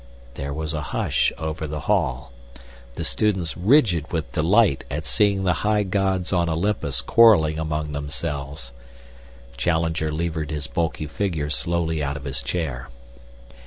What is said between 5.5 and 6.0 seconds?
high